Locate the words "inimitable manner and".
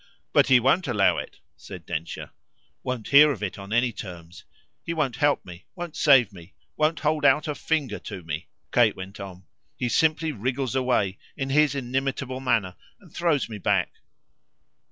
11.75-13.13